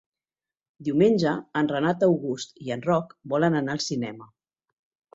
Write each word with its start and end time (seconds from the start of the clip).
Diumenge 0.87 1.33
en 1.61 1.69
Renat 1.75 2.07
August 2.09 2.59
i 2.69 2.75
en 2.79 2.85
Roc 2.91 3.17
volen 3.37 3.63
anar 3.63 3.79
al 3.79 3.89
cinema. 3.93 4.33